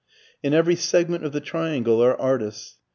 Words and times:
]In 0.43 0.55
every 0.55 0.75
segment 0.75 1.23
of 1.23 1.31
the 1.31 1.39
triangle 1.39 2.03
are 2.03 2.19
artists. 2.19 2.79